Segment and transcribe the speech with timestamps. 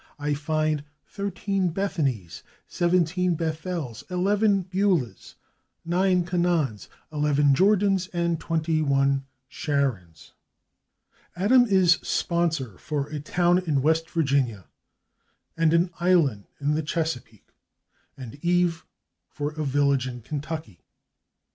[0.17, 5.35] I find thirteen /Bethanys/, seventeen /Bethels/, eleven /Beulahs/,
[5.85, 10.31] nine /Canaans/, eleven /Jordans/ and twenty one /Sharons/.
[11.37, 14.65] /Adam/ is sponsor for a town in West Virginia
[15.55, 17.51] and an island in the Chesapeake,
[18.17, 18.81] and /Eve/
[19.29, 20.81] for a village in Kentucky.